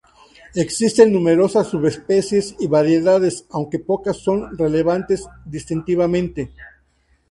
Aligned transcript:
Existen 0.55 1.13
numerosas 1.13 1.67
subespecies 1.67 2.55
y 2.57 2.65
variedades, 2.65 3.45
aunque 3.51 3.77
pocas 3.77 4.17
son 4.17 4.57
relevantes 4.57 5.27
distintivamente. 5.45 6.49